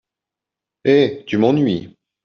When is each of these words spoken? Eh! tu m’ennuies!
Eh! 0.83 1.25
tu 1.27 1.37
m’ennuies! 1.37 1.95